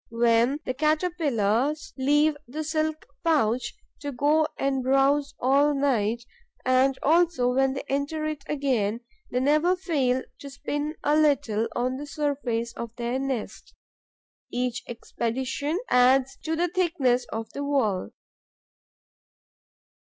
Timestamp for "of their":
12.73-13.19